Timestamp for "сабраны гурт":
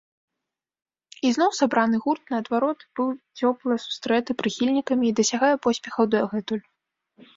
1.57-2.23